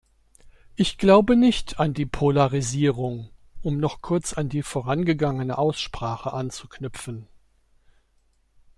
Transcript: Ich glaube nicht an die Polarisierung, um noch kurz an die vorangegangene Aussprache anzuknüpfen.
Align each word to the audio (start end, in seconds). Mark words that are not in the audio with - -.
Ich 0.75 0.97
glaube 0.97 1.35
nicht 1.35 1.79
an 1.79 1.93
die 1.93 2.07
Polarisierung, 2.07 3.29
um 3.61 3.77
noch 3.77 4.01
kurz 4.01 4.33
an 4.33 4.49
die 4.49 4.63
vorangegangene 4.63 5.55
Aussprache 5.55 6.33
anzuknüpfen. 6.33 7.27